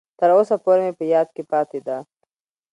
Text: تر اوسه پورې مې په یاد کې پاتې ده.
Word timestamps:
تر 0.19 0.29
اوسه 0.35 0.55
پورې 0.63 0.81
مې 0.85 0.93
په 0.99 1.05
یاد 1.13 1.27
کې 1.35 1.43
پاتې 1.51 1.79
ده. 1.87 1.97